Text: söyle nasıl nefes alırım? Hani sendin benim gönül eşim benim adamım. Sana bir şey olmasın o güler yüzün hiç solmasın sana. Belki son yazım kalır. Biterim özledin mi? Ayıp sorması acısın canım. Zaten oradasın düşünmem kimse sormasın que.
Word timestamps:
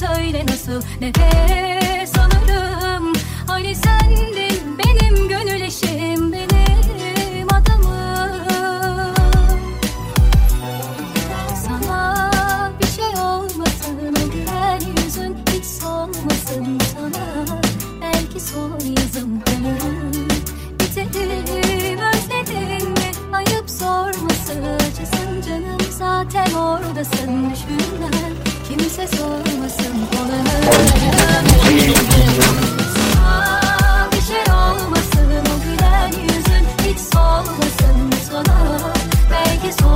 söyle 0.00 0.46
nasıl 0.48 0.82
nefes 1.00 2.18
alırım? 2.18 3.12
Hani 3.46 3.74
sendin 3.74 4.78
benim 4.78 5.28
gönül 5.28 5.60
eşim 5.60 6.32
benim 6.32 7.48
adamım. 7.48 9.14
Sana 11.64 12.72
bir 12.80 12.86
şey 12.86 13.20
olmasın 13.22 14.16
o 14.26 14.30
güler 14.32 14.80
yüzün 15.04 15.36
hiç 15.52 15.64
solmasın 15.64 16.78
sana. 16.94 17.46
Belki 18.00 18.40
son 18.40 18.80
yazım 18.80 19.40
kalır. 19.40 20.28
Biterim 20.72 21.98
özledin 21.98 22.90
mi? 22.90 23.10
Ayıp 23.32 23.70
sorması 23.70 24.76
acısın 24.76 25.40
canım. 25.48 25.78
Zaten 25.98 26.52
oradasın 26.54 27.50
düşünmem 27.50 28.34
kimse 28.68 29.06
sormasın 29.06 29.55
que. 39.72 39.95